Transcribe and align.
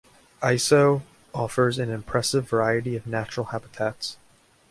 Aiseau 0.41 1.03
offers 1.31 1.77
an 1.77 1.91
impressive 1.91 2.49
variety 2.49 2.95
of 2.95 3.05
natural 3.05 3.45
habitats. 3.53 4.17